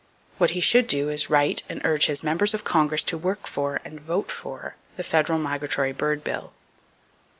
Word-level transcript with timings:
What 0.39 0.49
he 0.57 0.61
should 0.61 0.87
do 0.87 1.09
is 1.09 1.25
to 1.25 1.33
write 1.33 1.61
and 1.69 1.79
urge 1.83 2.07
his 2.07 2.23
members 2.23 2.55
of 2.55 2.63
Congress 2.63 3.03
to 3.03 3.19
work 3.19 3.45
for 3.45 3.79
and 3.85 4.01
vote 4.01 4.31
for 4.31 4.73
the 4.95 5.03
federal 5.03 5.37
migratory 5.37 5.91
bird 5.91 6.23
bill. 6.23 6.53